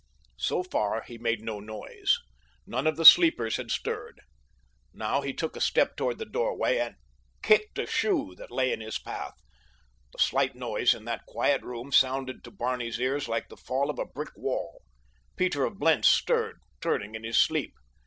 So 0.39 0.63
far 0.63 1.03
he 1.03 1.19
made 1.19 1.43
no 1.43 1.59
noise. 1.59 2.17
None 2.65 2.87
of 2.87 2.95
the 2.95 3.05
sleepers 3.05 3.57
had 3.57 3.69
stirred. 3.69 4.19
Now 4.95 5.21
he 5.21 5.31
took 5.31 5.55
a 5.55 5.61
step 5.61 5.95
toward 5.95 6.17
the 6.17 6.25
doorway 6.25 6.79
and—kicked 6.79 7.77
a 7.77 7.85
shoe 7.85 8.33
that 8.39 8.49
lay 8.49 8.73
in 8.73 8.79
his 8.81 8.97
path. 8.97 9.35
The 10.13 10.17
slight 10.17 10.55
noise 10.55 10.95
in 10.95 11.05
that 11.05 11.27
quiet 11.27 11.61
room 11.61 11.91
sounded 11.91 12.43
to 12.45 12.49
Barney's 12.49 12.99
ears 12.99 13.27
like 13.27 13.49
the 13.49 13.57
fall 13.57 13.91
of 13.91 13.99
a 13.99 14.05
brick 14.05 14.35
wall. 14.35 14.81
Peter 15.37 15.65
of 15.65 15.77
Blentz 15.77 16.07
stirred, 16.07 16.61
turning 16.81 17.13
in 17.13 17.23
his 17.23 17.37
sleep. 17.37 17.75